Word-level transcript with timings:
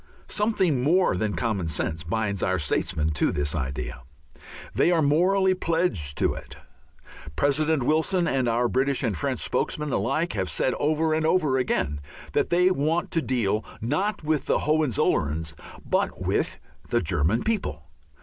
Something 0.27 0.81
more 0.81 1.15
than 1.15 1.35
common 1.35 1.67
sense 1.67 2.01
binds 2.01 2.41
our 2.41 2.57
statesmen 2.57 3.11
to 3.11 3.31
this 3.31 3.53
idea. 3.53 4.01
They 4.73 4.89
are 4.89 5.03
morally 5.03 5.53
pledged 5.53 6.17
to 6.17 6.33
it. 6.33 6.55
President 7.35 7.83
Wilson 7.83 8.27
and 8.27 8.47
our 8.47 8.67
British 8.67 9.03
and 9.03 9.15
French 9.15 9.37
spokesmen 9.37 9.91
alike 9.91 10.33
have 10.33 10.49
said 10.49 10.73
over 10.79 11.13
and 11.13 11.23
over 11.23 11.59
again 11.59 12.01
that 12.33 12.49
they 12.49 12.71
want 12.71 13.11
to 13.11 13.21
deal 13.21 13.63
not 13.79 14.23
with 14.23 14.47
the 14.47 14.57
Hohenzollerns 14.61 15.53
but 15.85 16.19
with 16.19 16.57
the 16.89 17.03
German 17.03 17.43
people. 17.43 17.85